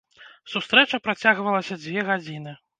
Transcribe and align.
Сустрэча 0.53 1.01
працягвалася 1.09 1.81
дзве 1.85 2.09
гадзіны. 2.13 2.59